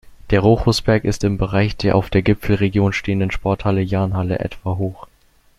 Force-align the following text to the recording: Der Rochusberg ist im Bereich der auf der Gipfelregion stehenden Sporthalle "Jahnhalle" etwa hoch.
Der 0.31 0.39
Rochusberg 0.39 1.03
ist 1.05 1.23
im 1.23 1.37
Bereich 1.37 1.77
der 1.77 1.95
auf 1.95 2.09
der 2.09 2.23
Gipfelregion 2.23 2.91
stehenden 2.91 3.29
Sporthalle 3.29 3.81
"Jahnhalle" 3.81 4.39
etwa 4.39 4.75
hoch. 4.77 5.05